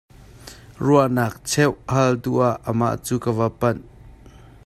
[0.85, 3.79] Ruahnak cheuh hal duh ah amah cu kan va panh.